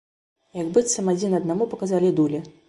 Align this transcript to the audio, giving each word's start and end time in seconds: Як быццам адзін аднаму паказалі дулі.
Як 0.59 0.71
быццам 0.77 1.11
адзін 1.13 1.37
аднаму 1.41 1.69
паказалі 1.75 2.11
дулі. 2.23 2.43